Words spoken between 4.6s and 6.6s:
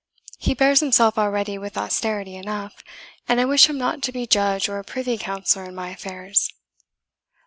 or privy councillor in my affairs."